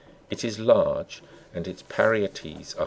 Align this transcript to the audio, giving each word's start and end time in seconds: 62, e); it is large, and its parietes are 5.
62, 0.31 0.31
e); 0.31 0.31
it 0.33 0.43
is 0.51 0.59
large, 0.59 1.23
and 1.53 1.67
its 1.67 1.83
parietes 1.83 2.73
are 2.73 2.77
5. 2.77 2.77